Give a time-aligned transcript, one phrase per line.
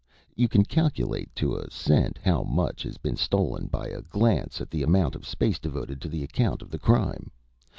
[0.35, 4.71] You can calculate to a cent how much has been stolen by a glance at
[4.71, 7.29] the amount of space devoted to the account of the crime.